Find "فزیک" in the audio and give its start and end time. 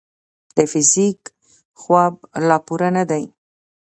0.71-1.19